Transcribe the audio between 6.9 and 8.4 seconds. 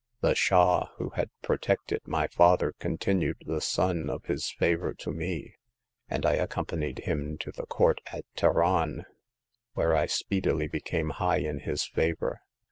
him to the Court at